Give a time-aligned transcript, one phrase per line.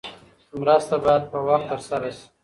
[0.61, 2.25] مرسته باید په وخت ترسره شي.